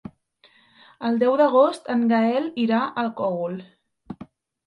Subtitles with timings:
[1.09, 3.59] El deu d'agost en Gaël irà al Cogul.